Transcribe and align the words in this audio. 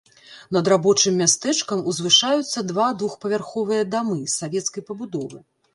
Над 0.55 0.69
рабочым 0.73 1.13
мястэчкам 1.23 1.85
узвышаюцца 1.91 2.65
два 2.73 2.89
двухпавярховыя 3.03 3.87
дамы 3.99 4.17
савецкай 4.39 4.81
пабудовы. 4.91 5.39